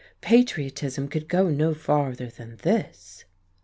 [0.21, 3.25] Patriotism could go no farther than this....